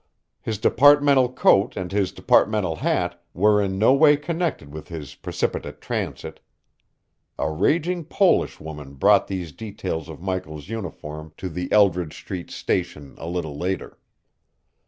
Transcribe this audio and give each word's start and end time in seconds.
His 0.41 0.57
departmental 0.57 1.31
coat 1.31 1.77
and 1.77 1.91
his 1.91 2.11
departmental 2.11 2.77
hat 2.77 3.23
were 3.35 3.61
in 3.61 3.77
no 3.77 3.93
way 3.93 4.17
connected 4.17 4.73
with 4.73 4.87
his 4.87 5.13
precipitate 5.13 5.79
transit. 5.79 6.39
A 7.37 7.51
raging 7.51 8.05
Polish 8.05 8.59
woman 8.59 8.95
brought 8.95 9.27
these 9.27 9.51
details 9.51 10.09
of 10.09 10.19
Michael's 10.19 10.69
uniform 10.69 11.33
to 11.37 11.49
the 11.49 11.71
Eldridge 11.71 12.15
street 12.15 12.49
station 12.49 13.13
a 13.19 13.27
little 13.27 13.59
later. 13.59 13.99